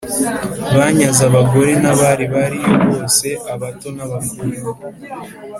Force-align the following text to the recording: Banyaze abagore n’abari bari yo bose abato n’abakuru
Banyaze 0.75 1.21
abagore 1.29 1.71
n’abari 1.81 2.25
bari 2.33 2.57
yo 2.65 2.75
bose 2.95 3.27
abato 3.53 3.87
n’abakuru 3.97 4.71